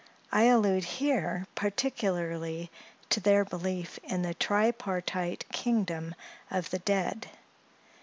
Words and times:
I 0.31 0.45
allude 0.45 0.83
here 0.97 1.45
particularly 1.53 2.71
to 3.11 3.19
their 3.19 3.45
belief 3.45 3.99
in 4.03 4.23
the 4.23 4.33
tripartite 4.33 5.45
kingdom 5.51 6.15
of 6.49 6.71
the 6.71 6.79
dead. 6.79 7.29